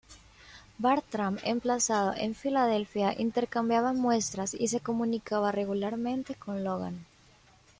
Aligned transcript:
Bartram, 0.79 1.37
emplazado 1.43 2.15
en 2.17 2.33
Filadelfia, 2.33 3.13
intercambiaba 3.21 3.93
muestras 3.93 4.55
y 4.55 4.67
se 4.67 4.79
comunicaba 4.79 5.51
regularmente 5.51 6.33
con 6.33 6.63
Logan. 6.63 7.05